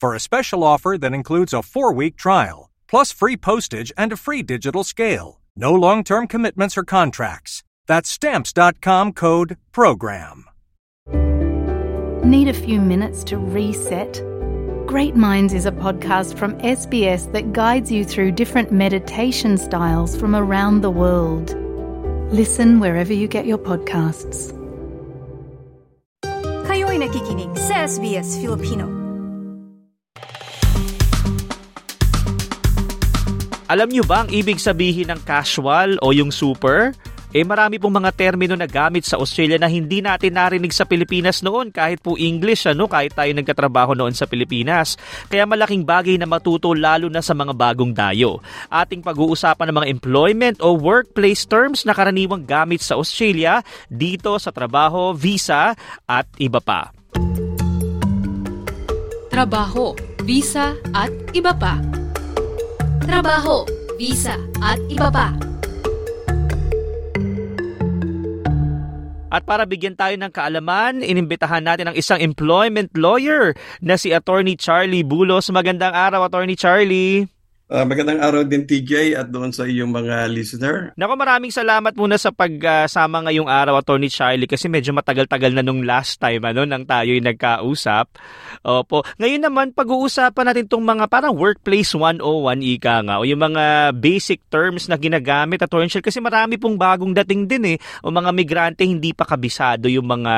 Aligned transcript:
for 0.00 0.14
a 0.14 0.20
special 0.20 0.62
offer 0.62 0.96
that 0.98 1.14
includes 1.14 1.52
a 1.52 1.62
four 1.62 1.92
week 1.92 2.16
trial, 2.16 2.70
plus 2.88 3.12
free 3.12 3.36
postage 3.36 3.92
and 3.96 4.12
a 4.12 4.16
free 4.16 4.42
digital 4.42 4.84
scale. 4.84 5.40
No 5.56 5.72
long 5.72 6.04
term 6.04 6.26
commitments 6.26 6.76
or 6.76 6.84
contracts. 6.84 7.62
That's 7.86 8.10
stamps.com 8.10 9.12
code 9.12 9.56
PROGRAM. 9.72 10.44
Need 12.24 12.48
a 12.48 12.54
few 12.54 12.80
minutes 12.80 13.22
to 13.24 13.38
reset? 13.38 14.20
Great 14.86 15.14
Minds 15.14 15.54
is 15.54 15.66
a 15.66 15.72
podcast 15.72 16.36
from 16.36 16.58
SBS 16.58 17.30
that 17.32 17.52
guides 17.52 17.90
you 17.90 18.04
through 18.04 18.32
different 18.32 18.72
meditation 18.72 19.56
styles 19.56 20.16
from 20.16 20.34
around 20.34 20.80
the 20.80 20.90
world. 20.90 21.54
Listen 22.32 22.80
wherever 22.80 23.12
you 23.12 23.28
get 23.28 23.46
your 23.46 23.58
podcasts. 23.58 24.52
Kayo'y 26.66 26.98
nakikinig 26.98 27.54
sa 27.58 27.86
SBS 27.86 28.42
Filipino. 28.42 29.05
Alam 33.66 33.90
nyo 33.90 34.06
ba 34.06 34.22
ang 34.22 34.30
ibig 34.30 34.62
sabihin 34.62 35.10
ng 35.10 35.26
casual 35.26 35.98
o 35.98 36.14
yung 36.14 36.30
super? 36.30 36.94
Eh 37.34 37.42
marami 37.42 37.82
pong 37.82 37.98
mga 37.98 38.14
termino 38.14 38.54
na 38.54 38.70
gamit 38.70 39.02
sa 39.02 39.18
Australia 39.18 39.58
na 39.58 39.66
hindi 39.66 39.98
natin 39.98 40.38
narinig 40.38 40.70
sa 40.70 40.86
Pilipinas 40.86 41.42
noon 41.42 41.74
kahit 41.74 41.98
po 41.98 42.14
English 42.14 42.70
ano 42.70 42.86
kahit 42.86 43.18
tayo 43.18 43.34
nagkatrabaho 43.34 43.98
noon 43.98 44.14
sa 44.14 44.30
Pilipinas. 44.30 44.94
Kaya 45.26 45.42
malaking 45.50 45.82
bagay 45.82 46.14
na 46.14 46.30
matuto 46.30 46.78
lalo 46.78 47.10
na 47.10 47.18
sa 47.18 47.34
mga 47.34 47.58
bagong 47.58 47.90
dayo. 47.90 48.38
Ating 48.70 49.02
pag-uusapan 49.02 49.66
ng 49.74 49.76
mga 49.82 49.90
employment 49.90 50.56
o 50.62 50.78
workplace 50.78 51.42
terms 51.42 51.82
na 51.82 51.90
karaniwang 51.90 52.46
gamit 52.46 52.86
sa 52.86 52.94
Australia 52.94 53.66
dito 53.90 54.38
sa 54.38 54.54
trabaho, 54.54 55.10
visa 55.10 55.74
at 56.06 56.30
iba 56.38 56.62
pa. 56.62 56.94
Trabaho, 59.26 59.92
visa 60.22 60.78
at 60.94 61.10
iba 61.34 61.50
pa 61.50 61.95
trabaho, 63.06 63.62
visa 63.94 64.34
at 64.60 64.82
iba 64.90 65.08
pa. 65.08 65.30
At 69.26 69.42
para 69.44 69.68
bigyan 69.68 69.98
tayo 69.98 70.16
ng 70.16 70.32
kaalaman, 70.32 71.04
inimbitahan 71.04 71.60
natin 71.60 71.92
ang 71.92 71.96
isang 71.98 72.22
employment 72.22 72.94
lawyer 72.96 73.52
na 73.84 73.98
si 74.00 74.14
Attorney 74.14 74.56
Charlie 74.56 75.04
Bulos. 75.04 75.50
Magandang 75.52 75.92
araw, 75.92 76.24
Attorney 76.24 76.56
Charlie. 76.56 77.35
Uh, 77.66 77.82
magandang 77.82 78.22
araw 78.22 78.46
din 78.46 78.62
TJ 78.62 79.18
at 79.18 79.26
doon 79.26 79.50
sa 79.50 79.66
iyong 79.66 79.90
mga 79.90 80.30
listener. 80.30 80.94
Nako 80.94 81.18
maraming 81.18 81.50
salamat 81.50 81.98
muna 81.98 82.14
sa 82.14 82.30
pagsama 82.30 83.18
uh, 83.18 83.22
ngayong 83.26 83.50
araw 83.50 83.82
Attorney 83.82 84.06
Charlie 84.06 84.46
kasi 84.46 84.70
medyo 84.70 84.94
matagal-tagal 84.94 85.50
na 85.50 85.66
nung 85.66 85.82
last 85.82 86.22
time 86.22 86.46
ano 86.46 86.62
nang 86.62 86.86
tayo'y 86.86 87.18
nagkausap. 87.18 88.06
Opo. 88.62 89.02
Ngayon 89.18 89.42
naman 89.50 89.74
pag-uusapan 89.74 90.46
natin 90.46 90.70
tong 90.70 90.86
mga 90.86 91.10
parang 91.10 91.34
workplace 91.34 91.90
101 91.90 92.22
ika 92.78 93.02
nga 93.02 93.18
o 93.18 93.26
yung 93.26 93.42
mga 93.42 93.90
basic 93.98 94.46
terms 94.46 94.86
na 94.86 94.94
ginagamit 94.94 95.58
Attorney 95.58 95.90
Charlie 95.90 96.06
kasi 96.06 96.22
marami 96.22 96.62
pong 96.62 96.78
bagong 96.78 97.18
dating 97.18 97.50
din 97.50 97.74
eh 97.74 97.78
o 98.06 98.14
mga 98.14 98.30
migrante 98.30 98.86
hindi 98.86 99.10
pa 99.10 99.26
kabisado 99.26 99.90
yung 99.90 100.06
mga 100.06 100.34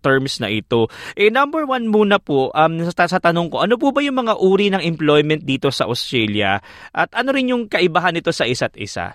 terms 0.00 0.40
na 0.40 0.48
ito. 0.48 0.88
Eh 1.12 1.28
number 1.28 1.68
one 1.68 1.92
muna 1.92 2.16
po 2.16 2.48
um, 2.56 2.88
sa, 2.88 3.04
sa 3.04 3.20
tanong 3.20 3.52
ko 3.52 3.68
ano 3.68 3.76
po 3.76 3.92
ba 3.92 4.00
yung 4.00 4.16
mga 4.16 4.40
uri 4.40 4.72
ng 4.72 4.80
employment 4.80 5.44
dito 5.44 5.68
sa 5.68 5.84
Australia? 5.84 6.69
At 6.90 7.14
ano 7.14 7.30
rin 7.30 7.50
yung 7.50 7.70
kaibahan 7.70 8.14
nito 8.14 8.34
sa 8.34 8.46
isa't 8.46 8.74
isa? 8.74 9.14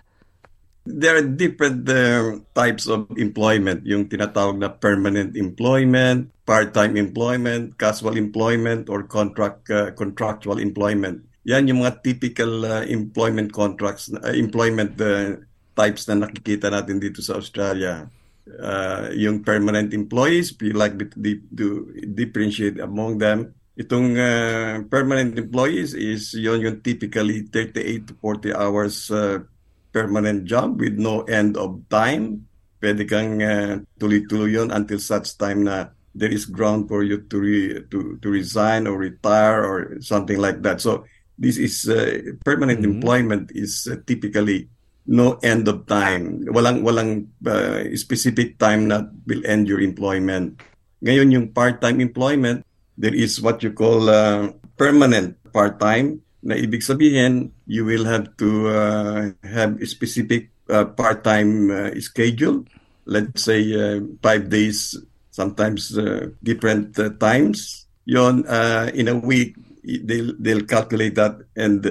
There 0.85 1.17
are 1.17 1.25
different 1.25 1.89
uh, 1.89 2.45
types 2.53 2.85
of 2.85 3.09
employment. 3.17 3.89
Yung 3.89 4.05
tinatawag 4.05 4.61
na 4.61 4.69
permanent 4.69 5.33
employment, 5.33 6.29
part-time 6.45 6.93
employment, 6.93 7.73
casual 7.81 8.13
employment, 8.13 8.85
or 8.85 9.01
contract 9.09 9.65
uh, 9.73 9.89
contractual 9.97 10.61
employment. 10.61 11.25
Yan 11.49 11.65
yung 11.65 11.81
mga 11.81 12.05
typical 12.05 12.61
uh, 12.65 12.85
employment 12.85 13.49
contracts, 13.49 14.13
uh, 14.13 14.33
employment 14.37 14.93
uh, 15.01 15.41
types 15.73 16.05
na 16.05 16.21
nakikita 16.21 16.69
natin 16.69 17.01
dito 17.01 17.17
sa 17.25 17.41
Australia. 17.41 18.05
Uh, 18.45 19.09
yung 19.17 19.41
permanent 19.41 19.89
employees, 19.89 20.53
we 20.61 20.69
like 20.69 20.93
to, 21.01 21.09
to 21.57 21.89
differentiate 22.13 22.77
among 22.77 23.17
them 23.17 23.57
Itong 23.75 24.15
uh, 24.15 24.87
permanent 24.87 25.35
employees 25.35 25.91
is 25.91 26.31
yon 26.31 26.63
yung 26.63 26.79
typically 26.79 27.43
38 27.51 28.07
to 28.07 28.13
40 28.23 28.55
hours 28.55 29.11
uh, 29.11 29.43
permanent 29.91 30.47
job 30.47 30.79
with 30.79 30.95
no 30.95 31.27
end 31.27 31.59
of 31.59 31.83
time. 31.91 32.47
Pwede 32.79 33.03
kang 33.03 33.43
uh, 33.43 33.83
tuloy-tuloy 33.99 34.55
yon 34.55 34.71
until 34.71 34.99
such 34.99 35.35
time 35.35 35.67
na 35.67 35.91
there 36.15 36.31
is 36.31 36.47
ground 36.47 36.87
for 36.87 37.03
you 37.03 37.27
to 37.27 37.35
re, 37.35 37.83
to 37.91 38.15
to 38.23 38.27
resign 38.31 38.87
or 38.87 38.95
retire 38.95 39.67
or 39.67 39.99
something 39.99 40.39
like 40.39 40.63
that. 40.63 40.79
So 40.79 41.03
this 41.35 41.59
is 41.59 41.83
uh, 41.91 42.39
permanent 42.47 42.79
mm-hmm. 42.79 43.03
employment 43.03 43.51
is 43.51 43.91
uh, 43.91 43.99
typically 44.07 44.71
no 45.03 45.35
end 45.43 45.67
of 45.67 45.83
time. 45.83 46.47
Walang 46.47 46.87
walang 46.87 47.27
uh, 47.43 47.83
specific 47.99 48.55
time 48.55 48.87
na 48.87 49.11
will 49.27 49.43
end 49.43 49.67
your 49.67 49.83
employment. 49.83 50.63
Ngayon 51.03 51.35
yung 51.35 51.47
part-time 51.51 51.99
employment 51.99 52.63
there 52.97 53.13
is 53.13 53.41
what 53.41 53.63
you 53.63 53.71
call 53.71 54.09
uh, 54.09 54.51
permanent 54.77 55.39
part-time. 55.51 56.21
Na 56.45 56.55
ibig 56.55 56.85
sabihin 56.85 57.51
you 57.65 57.85
will 57.85 58.05
have 58.05 58.37
to 58.37 58.69
uh, 58.69 59.21
have 59.43 59.81
a 59.81 59.87
specific 59.87 60.51
uh, 60.69 60.85
part-time 60.85 61.71
uh, 61.71 61.89
schedule. 61.99 62.65
Let's 63.05 63.45
say 63.45 63.61
uh, 63.73 64.01
five 64.21 64.49
days 64.49 64.97
sometimes 65.31 65.97
uh, 65.97 66.31
different 66.41 66.97
uh, 66.97 67.17
times. 67.17 67.85
Yon 68.05 68.45
uh, 68.45 68.93
in 68.93 69.09
a 69.09 69.17
week 69.17 69.57
they'll, 69.83 70.33
they'll 70.37 70.65
calculate 70.65 71.15
that. 71.15 71.41
And 71.55 71.81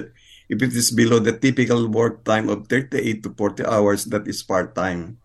if 0.47 0.57
it 0.61 0.71
is 0.73 0.91
below 0.91 1.19
the 1.19 1.35
typical 1.35 1.87
work 1.87 2.23
time 2.23 2.49
of 2.49 2.67
38 2.67 3.23
to 3.23 3.29
40 3.35 3.65
hours 3.65 4.05
that 4.05 4.27
is 4.27 4.43
part-time 4.43 5.19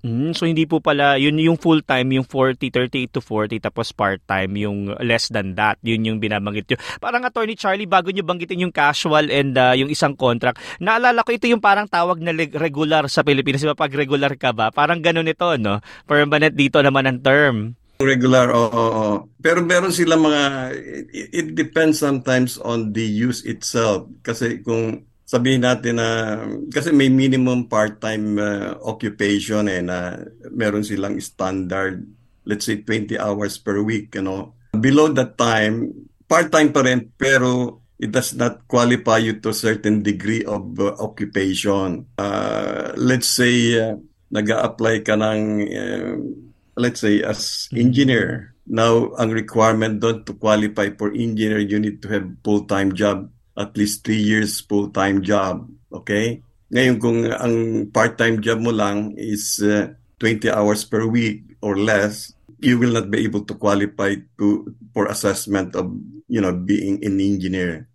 Mm, 0.00 0.32
so 0.32 0.48
hindi 0.48 0.64
po 0.64 0.80
pala 0.80 1.20
yun 1.20 1.36
yung 1.36 1.60
full 1.60 1.84
time 1.84 2.16
yung 2.16 2.24
40 2.24 2.72
38 2.72 3.12
to 3.12 3.20
40 3.20 3.60
tapos 3.60 3.92
part 3.92 4.16
time 4.24 4.56
yung 4.56 4.96
less 5.04 5.28
than 5.28 5.52
that 5.52 5.76
yun 5.84 6.00
yung 6.08 6.16
binabanggit 6.16 6.72
niyo. 6.72 6.78
Parang 6.96 7.20
attorney 7.28 7.52
Charlie 7.52 7.84
bago 7.84 8.08
niyo 8.08 8.24
banggitin 8.24 8.64
yung 8.64 8.72
casual 8.72 9.28
and 9.28 9.60
uh, 9.60 9.76
yung 9.76 9.92
isang 9.92 10.16
contract. 10.16 10.56
Naalala 10.80 11.20
ko 11.20 11.36
ito 11.36 11.44
yung 11.52 11.60
parang 11.60 11.84
tawag 11.84 12.16
na 12.24 12.32
regular 12.32 13.12
sa 13.12 13.20
Pilipinas. 13.20 13.60
Diba 13.60 13.76
pag 13.76 13.92
regular 13.92 14.32
ka 14.40 14.56
ba? 14.56 14.72
Parang 14.72 15.04
ganun 15.04 15.28
ito 15.28 15.52
no. 15.60 15.84
Permanent 16.08 16.56
dito 16.56 16.80
naman 16.80 17.04
ang 17.04 17.20
term. 17.20 17.56
Regular, 18.00 18.48
oo. 18.48 18.72
Oh, 18.72 18.92
oh. 18.96 19.16
Pero 19.44 19.60
meron 19.60 19.92
sila 19.92 20.16
mga, 20.16 20.72
it, 21.12 21.28
it 21.36 21.48
depends 21.52 22.00
sometimes 22.00 22.56
on 22.56 22.96
the 22.96 23.04
use 23.04 23.44
itself. 23.44 24.08
Kasi 24.24 24.64
kung 24.64 25.04
sabihin 25.30 25.62
natin 25.62 26.02
na 26.02 26.42
kasi 26.74 26.90
may 26.90 27.06
minimum 27.06 27.70
part-time 27.70 28.34
uh, 28.34 28.74
occupation 28.82 29.70
eh 29.70 29.78
na 29.78 30.18
meron 30.50 30.82
silang 30.82 31.22
standard 31.22 32.02
let's 32.42 32.66
say 32.66 32.82
20 32.82 33.14
hours 33.14 33.54
per 33.62 33.78
week 33.78 34.10
you 34.18 34.26
know. 34.26 34.58
Below 34.74 35.14
that 35.14 35.38
time 35.38 35.94
part-time 36.26 36.74
pa 36.74 36.82
rin 36.82 37.14
pero 37.14 37.78
it 38.02 38.10
does 38.10 38.34
not 38.34 38.66
qualify 38.66 39.22
you 39.22 39.38
to 39.38 39.54
a 39.54 39.56
certain 39.56 40.02
degree 40.02 40.42
of 40.42 40.74
uh, 40.82 40.98
occupation. 40.98 42.10
Uh, 42.18 42.90
let's 42.98 43.30
say 43.30 43.78
uh, 43.78 43.94
nag-apply 44.34 45.06
ka 45.06 45.14
ng 45.14 45.40
uh, 45.70 46.14
let's 46.74 47.06
say 47.06 47.22
as 47.22 47.70
engineer. 47.70 48.58
Now 48.66 49.14
ang 49.14 49.30
requirement 49.30 50.02
doon 50.02 50.26
to 50.26 50.34
qualify 50.34 50.90
for 50.98 51.14
engineer 51.14 51.62
you 51.62 51.78
need 51.78 52.02
to 52.02 52.10
have 52.10 52.26
full-time 52.42 52.98
job 52.98 53.30
at 53.60 53.76
least 53.76 54.02
three 54.02 54.20
years 54.20 54.64
full-time 54.64 55.20
job. 55.20 55.68
Okay? 55.92 56.40
Ngayon 56.72 56.96
kung 56.96 57.18
ang 57.28 57.54
part-time 57.92 58.40
job 58.40 58.64
mo 58.64 58.72
lang 58.72 59.12
is 59.20 59.60
uh, 59.60 59.92
20 60.22 60.48
hours 60.48 60.88
per 60.88 61.04
week 61.04 61.60
or 61.60 61.76
less, 61.76 62.32
you 62.60 62.80
will 62.80 62.96
not 62.96 63.12
be 63.12 63.20
able 63.24 63.44
to 63.44 63.52
qualify 63.56 64.16
to 64.40 64.72
for 64.92 65.08
assessment 65.08 65.76
of 65.76 65.92
you 66.28 66.40
know 66.40 66.52
being 66.52 67.00
an 67.04 67.20
engineer. 67.20 67.90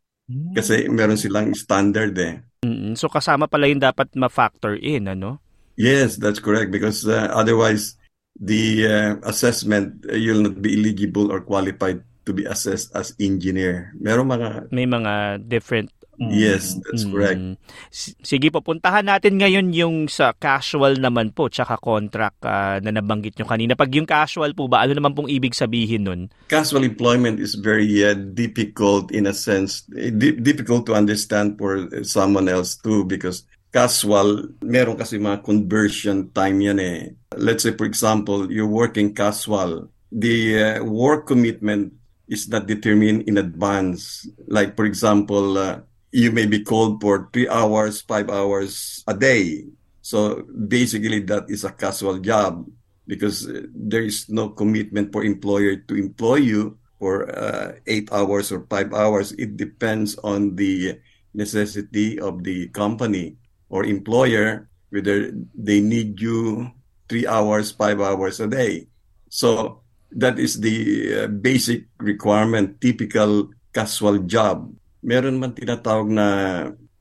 Kasi 0.57 0.89
meron 0.89 1.21
silang 1.21 1.53
standard 1.53 2.18
eh. 2.18 2.41
Mm, 2.65 2.97
So 2.97 3.06
kasama 3.06 3.45
pala 3.45 3.69
yung 3.69 3.81
dapat 3.81 4.09
ma-factor 4.18 4.73
in, 4.73 5.06
ano? 5.06 5.38
Yes, 5.77 6.18
that's 6.18 6.41
correct 6.41 6.73
because 6.73 7.06
uh, 7.06 7.29
otherwise 7.29 7.94
the 8.33 8.88
uh, 8.89 9.11
assessment 9.27 10.01
uh, 10.09 10.18
you'll 10.18 10.41
not 10.41 10.59
be 10.59 10.73
eligible 10.73 11.29
or 11.29 11.45
qualified 11.45 12.01
to 12.25 12.33
be 12.33 12.44
assessed 12.44 12.92
as 12.98 13.13
engineer. 13.22 13.94
Meron 13.95 14.27
mga 14.27 14.74
May 14.74 14.89
mga 14.89 15.45
different 15.45 15.94
Yes, 16.16 16.80
that's 16.80 17.04
correct. 17.04 17.44
Mm. 17.44 17.56
S- 17.92 18.16
Sige 18.24 18.48
po, 18.48 18.63
puntahan 18.63 19.04
natin 19.04 19.36
ngayon 19.36 19.75
yung 19.75 20.07
sa 20.07 20.31
casual 20.31 20.95
naman 20.95 21.36
po, 21.36 21.51
tsaka 21.51 21.75
contract 21.75 22.39
ah, 22.48 22.80
na 22.80 22.95
nabanggit 22.95 23.36
nyo 23.36 23.44
kanina. 23.44 23.75
Pag 23.75 23.92
yung 24.00 24.07
casual 24.07 24.56
po 24.56 24.72
ba, 24.72 24.80
ano 24.88 24.95
naman 24.95 25.12
pong 25.12 25.27
ibig 25.27 25.51
sabihin 25.51 26.07
nun? 26.07 26.22
casual 26.48 26.88
employment 26.88 27.39
is 27.39 27.56
very 27.60 27.88
uh, 28.06 28.13
difficult 28.13 29.12
in 29.12 29.25
a 29.28 29.33
sense 29.33 29.83
eh, 29.98 30.13
di- 30.13 30.38
difficult 30.39 30.86
to 30.86 30.94
understand 30.94 31.57
for 31.57 31.89
someone 32.06 32.45
else 32.48 32.78
too 32.78 33.04
because 33.06 33.44
casual 33.74 34.45
meron 34.62 34.95
kasi 34.95 35.18
mga 35.18 35.44
conversion 35.44 36.30
time 36.31 36.62
yan 36.62 36.80
eh 36.80 37.12
let's 37.36 37.66
say 37.66 37.74
for 37.74 37.83
example 37.89 38.48
you're 38.48 38.69
working 38.69 39.12
casual 39.12 39.89
the 40.13 40.56
uh, 40.56 40.80
work 40.86 41.28
commitment 41.28 41.92
is 42.27 42.50
not 42.50 42.68
determined 42.68 43.27
in 43.27 43.38
advance 43.38 44.27
like 44.48 44.75
for 44.75 44.86
example 44.86 45.57
uh, 45.57 45.80
you 46.12 46.31
may 46.31 46.45
be 46.45 46.63
called 46.63 47.01
for 47.01 47.30
three 47.33 47.48
hours 47.50 48.01
five 48.01 48.30
hours 48.30 49.04
a 49.07 49.13
day 49.13 49.63
so 50.01 50.44
basically 50.68 51.19
that 51.19 51.50
is 51.50 51.63
a 51.63 51.72
casual 51.72 52.19
job 52.19 52.66
because 53.07 53.48
uh, 53.48 53.66
there 53.74 54.04
is 54.04 54.30
no 54.30 54.50
commitment 54.50 55.12
for 55.12 55.24
employer 55.24 55.77
to 55.77 55.95
employ 55.95 56.36
you 56.36 56.77
for 57.00 57.30
uh, 57.30 57.77
eight 57.88 58.12
hours 58.12 58.51
or 58.51 58.66
five 58.69 58.94
hours. 58.94 59.31
It 59.33 59.57
depends 59.57 60.18
on 60.25 60.56
the 60.56 61.00
necessity 61.33 62.19
of 62.19 62.44
the 62.44 62.69
company 62.69 63.38
or 63.69 63.86
employer 63.86 64.69
whether 64.89 65.33
they 65.54 65.81
need 65.81 66.21
you 66.21 66.71
three 67.10 67.28
hours, 67.28 67.71
five 67.71 68.00
hours 68.00 68.39
a 68.39 68.48
day. 68.48 68.88
So 69.30 69.81
that 70.15 70.39
is 70.39 70.59
the 70.59 71.23
uh, 71.23 71.27
basic 71.27 71.85
requirement, 72.00 72.81
typical 72.81 73.51
casual 73.73 74.19
job. 74.23 74.71
Meron 75.03 75.39
man 75.39 75.53
tinatawag 75.53 76.09
na 76.09 76.27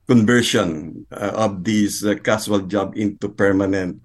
conversion 0.05 1.03
uh, 1.09 1.47
of 1.47 1.63
this 1.63 2.05
uh, 2.05 2.13
casual 2.21 2.67
job 2.69 2.93
into 2.93 3.27
permanent. 3.31 4.03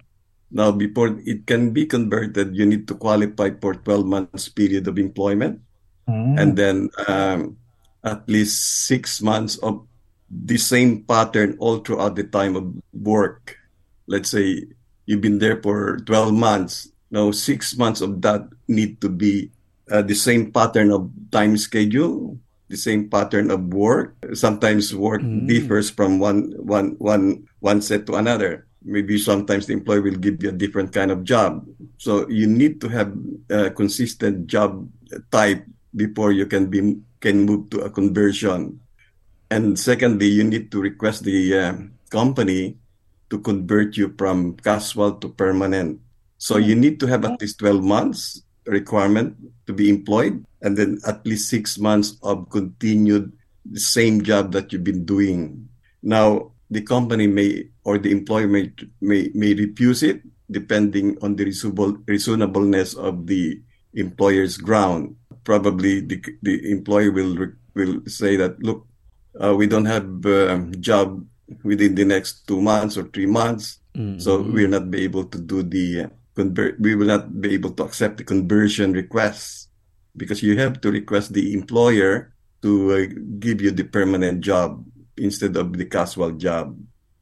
Now, 0.51 0.71
before 0.71 1.15
it 1.23 1.47
can 1.47 1.71
be 1.71 1.85
converted, 1.85 2.55
you 2.55 2.65
need 2.65 2.87
to 2.87 2.95
qualify 2.95 3.51
for 3.61 3.75
12 3.75 4.03
months 4.03 4.49
period 4.49 4.87
of 4.87 4.99
employment 4.99 5.61
and 6.11 6.57
then 6.57 6.89
um, 7.07 7.57
at 8.03 8.27
least 8.27 8.85
six 8.87 9.21
months 9.21 9.57
of 9.57 9.85
the 10.29 10.57
same 10.57 11.03
pattern 11.03 11.55
all 11.59 11.79
throughout 11.79 12.15
the 12.15 12.23
time 12.23 12.55
of 12.55 12.67
work. 12.93 13.57
Let's 14.07 14.31
say 14.31 14.65
you've 15.05 15.21
been 15.21 15.39
there 15.39 15.61
for 15.61 15.99
12 16.03 16.33
months. 16.33 16.90
Now, 17.11 17.31
six 17.31 17.75
months 17.75 17.99
of 17.99 18.21
that 18.23 18.47
need 18.67 19.01
to 19.01 19.09
be 19.09 19.51
uh, 19.91 20.01
the 20.01 20.15
same 20.15 20.51
pattern 20.51 20.91
of 20.91 21.11
time 21.29 21.57
schedule, 21.57 22.39
the 22.71 22.79
same 22.79 23.11
pattern 23.11 23.51
of 23.51 23.67
work. 23.75 24.15
Sometimes 24.33 24.95
work 24.95 25.19
differs 25.45 25.91
from 25.91 26.19
one, 26.19 26.55
one, 26.55 26.95
one, 26.97 27.47
one 27.59 27.81
set 27.83 28.07
to 28.07 28.15
another. 28.15 28.65
Maybe 28.81 29.19
sometimes 29.19 29.67
the 29.67 29.73
employer 29.73 30.01
will 30.01 30.15
give 30.15 30.41
you 30.41 30.49
a 30.49 30.55
different 30.55 30.95
kind 30.95 31.11
of 31.11 31.27
job. 31.27 31.67
So 31.99 32.27
you 32.29 32.47
need 32.47 32.79
to 32.81 32.87
have 32.87 33.13
a 33.51 33.69
consistent 33.69 34.47
job 34.47 34.87
type 35.29 35.67
before 35.93 36.31
you 36.31 36.47
can 36.47 36.71
be 36.71 36.97
can 37.19 37.45
move 37.45 37.69
to 37.69 37.85
a 37.85 37.89
conversion. 37.91 38.79
And 39.51 39.77
secondly, 39.77 40.27
you 40.27 40.43
need 40.43 40.71
to 40.71 40.81
request 40.81 41.23
the 41.23 41.37
uh, 41.53 41.73
company 42.09 42.79
to 43.29 43.37
convert 43.37 43.95
you 43.97 44.15
from 44.17 44.55
casual 44.57 45.19
to 45.21 45.29
permanent. 45.29 45.99
So 46.41 46.57
you 46.57 46.73
need 46.73 46.99
to 47.01 47.05
have 47.05 47.23
at 47.23 47.37
least 47.39 47.59
12 47.59 47.85
months 47.85 48.41
requirement 48.65 49.37
to 49.67 49.73
be 49.73 49.93
employed 49.93 50.43
and 50.65 50.75
then 50.75 50.97
at 51.05 51.21
least 51.21 51.53
six 51.53 51.77
months 51.77 52.17
of 52.23 52.49
continued 52.49 53.31
the 53.63 53.79
same 53.79 54.23
job 54.25 54.51
that 54.53 54.73
you've 54.73 54.83
been 54.83 55.05
doing. 55.05 55.69
Now, 56.01 56.49
the 56.71 56.81
company 56.81 57.27
may 57.27 57.69
or 57.83 57.99
the 57.99 58.09
employer 58.09 58.47
may, 58.47 58.73
may, 59.01 59.29
may 59.35 59.53
refuse 59.53 60.01
it 60.01 60.25
depending 60.49 61.15
on 61.21 61.35
the 61.35 61.45
reasonable, 61.45 61.93
reasonableness 62.07 62.95
of 62.95 63.27
the 63.27 63.61
employer's 63.93 64.57
ground. 64.57 65.15
Probably 65.43 66.01
the, 66.01 66.25
the 66.41 66.71
employer 66.71 67.11
will 67.11 67.53
will 67.75 68.01
say 68.07 68.35
that 68.35 68.57
look, 68.63 68.87
uh, 69.37 69.53
we 69.53 69.67
don't 69.67 69.85
have 69.85 70.25
a 70.25 70.57
job 70.79 71.23
within 71.63 71.93
the 71.93 72.03
next 72.03 72.47
two 72.47 72.61
months 72.61 72.97
or 72.97 73.03
three 73.13 73.27
months, 73.27 73.77
so 74.17 74.41
we'll 74.41 74.69
not 74.69 74.89
be 74.89 75.03
able 75.03 75.25
to 75.25 75.37
do 75.37 75.61
the 75.63 76.05
uh, 76.05 76.09
convert. 76.35 76.79
We 76.79 76.95
will 76.95 77.07
not 77.07 77.41
be 77.41 77.53
able 77.53 77.71
to 77.79 77.83
accept 77.83 78.17
the 78.17 78.27
conversion 78.27 78.93
requests 78.93 79.67
because 80.15 80.43
you 80.43 80.57
have 80.59 80.81
to 80.81 80.91
request 80.91 81.33
the 81.33 81.53
employer 81.53 82.33
to 82.61 82.71
uh, 82.93 83.05
give 83.39 83.61
you 83.61 83.71
the 83.71 83.83
permanent 83.83 84.41
job 84.41 84.83
instead 85.17 85.57
of 85.57 85.73
the 85.73 85.85
casual 85.85 86.31
job. 86.37 86.77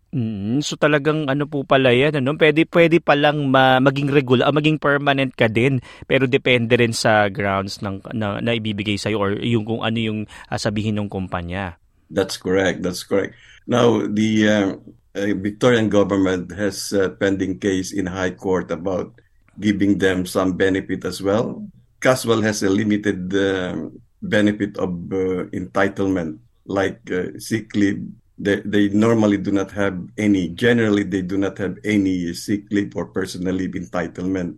Mm, 0.10 0.66
so 0.66 0.74
talagang 0.74 1.30
ano 1.30 1.46
po 1.46 1.62
pala 1.62 1.94
yan, 1.94 2.18
ano? 2.18 2.34
Pwede, 2.34 2.66
pwede 2.66 2.98
palang 2.98 3.46
ma, 3.46 3.78
maging 3.78 4.10
regular, 4.10 4.50
ah, 4.50 4.56
maging 4.56 4.82
permanent 4.82 5.38
ka 5.38 5.46
din, 5.46 5.78
pero 6.10 6.26
depende 6.26 6.74
rin 6.74 6.98
sa 6.98 7.30
grounds 7.30 7.78
ng, 7.86 8.02
na, 8.18 8.42
na 8.42 8.58
ibibigay 8.58 8.98
sa'yo 8.98 9.22
or 9.22 9.38
yung 9.38 9.70
kung 9.70 9.86
ano 9.86 9.98
yung 10.02 10.20
ah, 10.50 10.58
sabihin 10.58 10.98
ng 10.98 11.14
kumpanya. 11.14 11.78
That's 12.10 12.42
correct. 12.42 12.82
That's 12.82 13.06
correct. 13.06 13.38
Now, 13.70 14.02
the 14.10 14.30
uh, 14.50 14.68
uh, 15.16 15.34
Victorian 15.36 15.90
government 15.90 16.52
has 16.52 16.94
a 16.94 17.10
pending 17.10 17.60
case 17.60 17.92
in 17.94 18.06
High 18.06 18.32
Court 18.32 18.72
about 18.72 19.20
giving 19.60 19.98
them 19.98 20.26
some 20.26 20.54
benefit 20.54 21.06
as 21.06 21.22
well. 21.22 21.68
Casual 22.00 22.42
has 22.42 22.64
a 22.64 22.70
limited 22.70 23.34
uh, 23.36 23.90
benefit 24.22 24.78
of 24.78 24.90
uh, 25.12 25.50
entitlement, 25.52 26.40
like 26.66 27.00
uh, 27.12 27.38
sick 27.38 27.76
leave. 27.76 28.06
They, 28.38 28.62
they 28.64 28.88
normally 28.90 29.38
do 29.38 29.52
not 29.52 29.72
have 29.72 30.00
any. 30.18 30.50
Generally, 30.50 31.04
they 31.04 31.22
do 31.22 31.38
not 31.38 31.58
have 31.58 31.78
any 31.84 32.34
sick 32.34 32.72
leave 32.72 32.96
or 32.96 33.08
personal 33.08 33.56
leave 33.56 33.72
entitlement. 33.72 34.56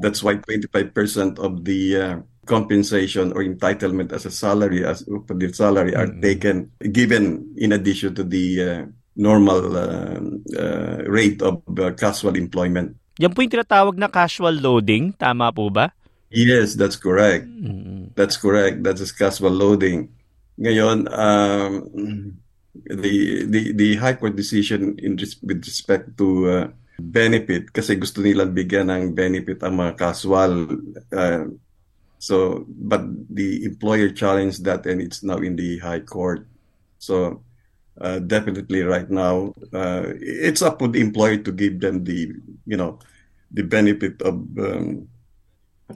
That's 0.00 0.22
why 0.22 0.34
25% 0.36 1.38
of 1.38 1.64
the 1.64 1.96
uh, 1.96 2.18
compensation 2.46 3.32
or 3.32 3.42
entitlement 3.42 4.12
as 4.12 4.26
a 4.26 4.30
salary, 4.30 4.84
as 4.84 5.04
the 5.04 5.52
salary, 5.52 5.94
are 5.94 6.06
taken, 6.06 6.70
given 6.92 7.54
in 7.56 7.72
addition 7.72 8.14
to 8.14 8.24
the 8.24 8.46
uh, 8.62 8.84
normal 9.16 9.60
uh, 9.74 10.20
uh, 10.54 11.00
rate 11.08 11.40
of 11.40 11.64
uh, 11.80 11.90
casual 11.96 12.36
employment. 12.36 12.94
Yan 13.16 13.32
po 13.32 13.40
yung 13.40 13.52
tinatawag 13.52 13.96
na 13.96 14.12
casual 14.12 14.52
loading, 14.60 15.16
tama 15.16 15.48
po 15.48 15.72
ba? 15.72 15.88
Yes, 16.28 16.76
that's 16.76 17.00
correct. 17.00 17.48
Mm. 17.48 18.12
That's 18.12 18.36
correct. 18.36 18.84
That 18.84 19.00
is 19.00 19.08
casual 19.10 19.56
loading. 19.56 20.12
Ngayon, 20.60 21.08
um, 21.08 21.72
the, 22.84 23.44
the 23.48 23.72
the 23.72 23.88
High 23.96 24.20
Court 24.20 24.36
decision 24.36 25.00
in 25.00 25.16
res- 25.16 25.40
with 25.40 25.64
respect 25.64 26.12
to 26.20 26.26
uh, 26.48 26.66
benefit 27.00 27.72
kasi 27.72 27.96
gusto 27.96 28.20
nilang 28.20 28.52
bigyan 28.52 28.92
ng 28.92 29.16
benefit 29.16 29.64
ang 29.64 29.80
mga 29.80 29.96
casual. 29.96 30.76
Uh, 31.08 31.56
so, 32.20 32.64
but 32.68 33.04
the 33.32 33.64
employer 33.64 34.12
challenged 34.12 34.64
that 34.64 34.84
and 34.84 35.00
it's 35.00 35.24
now 35.24 35.40
in 35.40 35.56
the 35.56 35.80
High 35.80 36.04
Court. 36.04 36.44
So, 37.00 37.45
uh, 38.00 38.18
definitely 38.20 38.82
right 38.82 39.08
now, 39.10 39.54
uh, 39.72 40.04
it's 40.20 40.62
up 40.62 40.78
to 40.78 40.88
the 40.88 41.00
employer 41.00 41.38
to 41.38 41.52
give 41.52 41.80
them 41.80 42.04
the, 42.04 42.32
you 42.66 42.76
know, 42.76 42.98
the 43.50 43.62
benefit 43.62 44.20
of 44.22 44.34
um, 44.58 45.08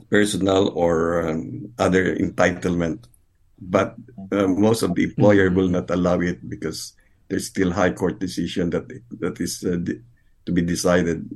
personal 0.09 0.69
or 0.69 1.27
um, 1.29 1.73
other 1.77 2.15
entitlement. 2.15 3.05
But 3.61 3.95
uh, 4.31 4.47
most 4.47 4.81
of 4.81 4.95
the 4.95 5.03
employer 5.03 5.49
will 5.51 5.69
not 5.69 5.89
allow 5.91 6.19
it 6.21 6.49
because 6.49 6.93
there's 7.29 7.47
still 7.47 7.71
high 7.71 7.91
court 7.91 8.19
decision 8.19 8.71
that 8.71 8.89
that 9.19 9.39
is 9.39 9.63
uh, 9.63 9.77
to 10.45 10.51
be 10.51 10.61
decided. 10.61 11.29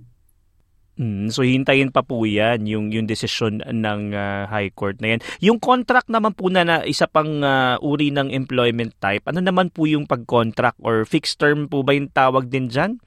Mm, 0.96 1.28
so 1.28 1.44
hintayin 1.44 1.92
pa 1.92 2.08
po 2.08 2.24
yan 2.24 2.64
yung 2.72 2.88
yung 2.88 3.04
desisyon 3.04 3.60
ng 3.60 4.16
ah, 4.16 4.48
High 4.48 4.72
Court 4.72 4.96
na 5.04 5.16
yan. 5.16 5.22
Yung 5.44 5.60
contract 5.60 6.08
naman 6.08 6.32
po 6.32 6.48
na, 6.48 6.64
na 6.64 6.88
isa 6.88 7.04
pang 7.04 7.44
ah, 7.44 7.76
uri 7.84 8.16
ng 8.16 8.32
employment 8.32 8.96
type, 9.04 9.28
ano 9.28 9.44
naman 9.44 9.76
po 9.76 9.84
yung 9.84 10.08
pag-contract 10.08 10.80
or 10.80 11.04
fixed 11.04 11.36
term 11.36 11.68
po 11.68 11.84
ba 11.84 11.92
yung 11.92 12.08
tawag 12.16 12.48
din 12.48 12.72
dyan? 12.72 13.04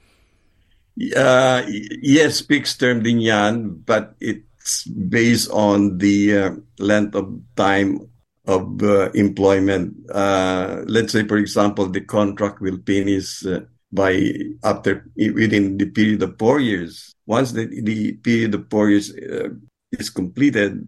Uh, 0.98 1.62
yes, 2.02 2.42
fixed 2.42 2.82
term 2.82 3.00
din 3.06 3.22
yan, 3.22 3.80
but 3.86 4.18
it's 4.18 4.84
based 4.84 5.48
on 5.54 5.96
the 5.96 6.34
uh, 6.34 6.50
length 6.82 7.14
of 7.14 7.30
time 7.54 8.02
of 8.44 8.82
uh, 8.82 9.08
employment. 9.14 9.94
Uh, 10.10 10.82
let's 10.90 11.12
say, 11.12 11.22
for 11.22 11.38
example, 11.38 11.86
the 11.86 12.02
contract 12.02 12.60
will 12.60 12.82
finish 12.84 13.46
uh, 13.46 13.62
by 13.92 14.34
after 14.64 15.08
within 15.16 15.78
the 15.78 15.86
period 15.86 16.22
of 16.22 16.38
four 16.38 16.60
years. 16.60 17.14
Once 17.26 17.52
the, 17.52 17.66
the 17.82 18.12
period 18.12 18.54
of 18.54 18.68
four 18.70 18.90
years 18.90 19.14
uh, 19.14 19.48
is 19.92 20.10
completed 20.10 20.86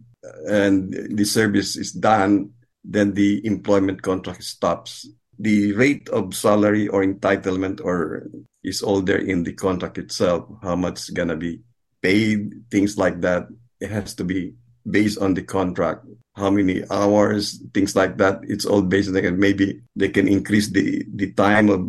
and 0.48 0.92
the 1.16 1.24
service 1.24 1.76
is 1.76 1.92
done, 1.92 2.50
then 2.84 3.14
the 3.14 3.44
employment 3.46 4.02
contract 4.02 4.44
stops. 4.44 5.08
The 5.38 5.72
rate 5.72 6.08
of 6.10 6.34
salary 6.34 6.88
or 6.88 7.04
entitlement 7.04 7.80
or 7.82 8.28
is 8.62 8.82
all 8.82 9.00
there 9.00 9.18
in 9.18 9.44
the 9.44 9.54
contract 9.54 9.96
itself. 9.96 10.44
How 10.62 10.76
much 10.76 11.00
is 11.00 11.10
gonna 11.10 11.36
be 11.36 11.60
paid, 12.02 12.64
things 12.70 12.98
like 12.98 13.20
that. 13.22 13.48
It 13.80 13.90
has 13.90 14.14
to 14.16 14.24
be 14.24 14.54
based 14.88 15.18
on 15.18 15.34
the 15.34 15.42
contract. 15.42 16.04
How 16.40 16.48
many 16.48 16.80
hours, 16.88 17.60
things 17.76 17.92
like 17.92 18.16
that. 18.16 18.40
It's 18.48 18.64
all 18.64 18.80
based 18.80 19.12
on 19.12 19.20
that. 19.20 19.36
Maybe 19.36 19.84
they 19.92 20.08
can 20.08 20.24
increase 20.24 20.72
the 20.72 21.04
the 21.12 21.36
time 21.36 21.68
of 21.68 21.84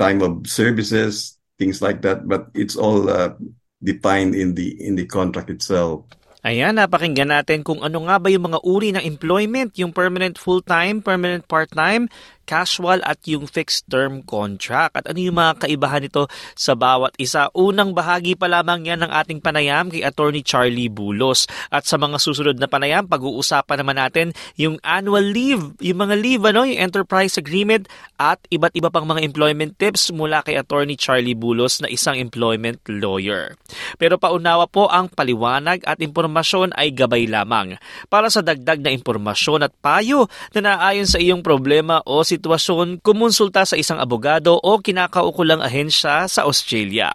time 0.00 0.24
of 0.24 0.48
services, 0.48 1.36
things 1.60 1.84
like 1.84 2.00
that. 2.08 2.24
But 2.24 2.48
it's 2.56 2.74
all 2.74 3.12
uh, 3.12 3.36
defined 3.84 4.32
in 4.32 4.56
the 4.56 4.72
in 4.80 4.96
the 4.96 5.04
contract 5.04 5.52
itself. 5.52 6.08
Ayan, 6.40 6.80
napakinggan 6.80 7.28
natin 7.28 7.60
kung 7.60 7.84
ano 7.84 8.08
nga 8.08 8.16
ba 8.16 8.32
yung 8.32 8.48
mga 8.48 8.64
uri 8.64 8.96
ng 8.96 9.04
employment, 9.04 9.76
yung 9.76 9.92
permanent 9.92 10.40
full-time, 10.40 11.04
permanent 11.04 11.44
part-time, 11.44 12.08
casual 12.50 12.98
at 13.06 13.22
yung 13.30 13.46
fixed 13.46 13.86
term 13.86 14.26
contract. 14.26 14.98
At 14.98 15.06
ano 15.06 15.22
yung 15.22 15.38
mga 15.38 15.62
kaibahan 15.62 16.02
nito 16.02 16.26
sa 16.58 16.74
bawat 16.74 17.14
isa? 17.22 17.46
Unang 17.54 17.94
bahagi 17.94 18.34
pa 18.34 18.50
lamang 18.50 18.90
yan 18.90 19.06
ng 19.06 19.12
ating 19.14 19.38
panayam 19.38 19.86
kay 19.86 20.02
Attorney 20.02 20.42
Charlie 20.42 20.90
Bulos. 20.90 21.46
At 21.70 21.86
sa 21.86 21.94
mga 21.94 22.18
susunod 22.18 22.58
na 22.58 22.66
panayam, 22.66 23.06
pag-uusapan 23.06 23.86
naman 23.86 24.02
natin 24.02 24.26
yung 24.58 24.82
annual 24.82 25.22
leave, 25.22 25.78
yung 25.78 26.02
mga 26.02 26.14
leave, 26.18 26.42
ano, 26.42 26.66
yung 26.66 26.82
enterprise 26.82 27.38
agreement 27.38 27.86
at 28.18 28.42
iba't 28.50 28.74
iba 28.74 28.90
pang 28.90 29.06
mga 29.06 29.22
employment 29.22 29.78
tips 29.78 30.10
mula 30.10 30.42
kay 30.42 30.58
Attorney 30.58 30.98
Charlie 30.98 31.38
Bulos 31.38 31.78
na 31.78 31.86
isang 31.86 32.18
employment 32.18 32.82
lawyer. 32.90 33.54
Pero 33.94 34.18
paunawa 34.18 34.66
po 34.66 34.90
ang 34.90 35.06
paliwanag 35.06 35.86
at 35.86 36.02
impormasyon 36.02 36.74
ay 36.74 36.90
gabay 36.90 37.30
lamang. 37.30 37.78
Para 38.10 38.26
sa 38.26 38.42
dagdag 38.42 38.82
na 38.82 38.90
impormasyon 38.90 39.62
at 39.62 39.72
payo 39.78 40.26
na 40.58 40.74
naayon 40.74 41.06
sa 41.06 41.22
iyong 41.22 41.46
problema 41.46 42.02
o 42.02 42.26
sitwasyon 42.26 42.39
sitwasyon, 42.40 43.04
kumonsulta 43.04 43.68
sa 43.68 43.76
isang 43.76 44.00
abogado 44.00 44.56
o 44.56 44.80
kinakaukulang 44.80 45.60
ahensya 45.60 46.24
sa 46.24 46.48
Australia. 46.48 47.12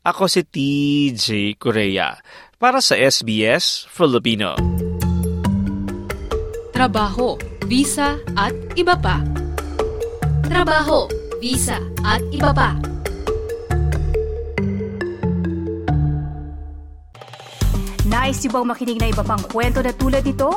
Ako 0.00 0.24
si 0.24 0.40
TJ 0.40 1.60
Korea 1.60 2.16
para 2.56 2.80
sa 2.80 2.96
SBS 2.96 3.84
Filipino. 3.92 4.56
Trabaho, 6.72 7.36
visa 7.68 8.16
at 8.32 8.56
iba 8.80 8.96
pa. 8.96 9.20
Trabaho, 10.48 11.04
visa 11.36 11.76
at 12.00 12.24
iba 12.32 12.56
pa. 12.56 12.72
Nice 18.06 18.48
yung 18.48 18.54
bang 18.62 18.66
makinig 18.70 18.98
na 19.02 19.10
iba 19.12 19.20
pang 19.26 19.42
kwento 19.50 19.82
na 19.82 19.92
tulad 19.92 20.24
ito? 20.24 20.48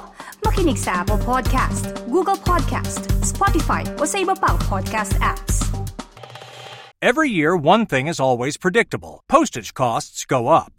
Makinig 0.50 0.82
sa 0.82 1.06
Apple 1.06 1.22
Podcast, 1.22 1.94
Google 2.10 2.34
Podcast, 2.42 3.06
Spotify 3.22 3.86
o 4.02 4.04
sa 4.10 4.18
iba 4.18 4.34
pang 4.34 4.58
podcast 4.66 5.14
apps. 5.22 5.62
Every 7.06 7.30
year, 7.30 7.54
one 7.54 7.86
thing 7.86 8.10
is 8.10 8.18
always 8.18 8.58
predictable 8.58 9.22
postage 9.30 9.78
costs 9.78 10.26
go 10.26 10.50
up. 10.50 10.79